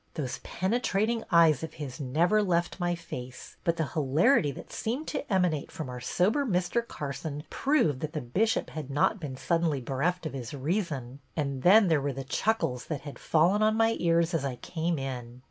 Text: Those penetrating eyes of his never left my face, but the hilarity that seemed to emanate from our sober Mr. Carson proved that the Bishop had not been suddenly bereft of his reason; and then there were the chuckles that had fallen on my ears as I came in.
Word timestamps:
Those 0.15 0.39
penetrating 0.39 1.23
eyes 1.31 1.61
of 1.61 1.75
his 1.75 1.99
never 1.99 2.41
left 2.41 2.79
my 2.79 2.95
face, 2.95 3.57
but 3.63 3.77
the 3.77 3.85
hilarity 3.85 4.51
that 4.51 4.73
seemed 4.73 5.07
to 5.09 5.31
emanate 5.31 5.69
from 5.71 5.89
our 5.91 5.99
sober 6.01 6.43
Mr. 6.43 6.87
Carson 6.87 7.43
proved 7.51 7.99
that 7.99 8.13
the 8.13 8.21
Bishop 8.21 8.71
had 8.71 8.89
not 8.89 9.19
been 9.19 9.37
suddenly 9.37 9.79
bereft 9.79 10.25
of 10.25 10.33
his 10.33 10.55
reason; 10.55 11.19
and 11.35 11.61
then 11.61 11.87
there 11.87 12.01
were 12.01 12.13
the 12.13 12.23
chuckles 12.23 12.85
that 12.85 13.01
had 13.01 13.19
fallen 13.19 13.61
on 13.61 13.77
my 13.77 13.95
ears 13.99 14.33
as 14.33 14.43
I 14.43 14.55
came 14.55 14.97
in. 14.97 15.39